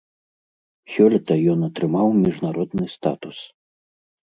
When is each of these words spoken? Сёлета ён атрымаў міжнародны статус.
Сёлета 0.93 1.33
ён 1.51 1.59
атрымаў 1.69 2.07
міжнародны 2.23 2.85
статус. 2.97 3.37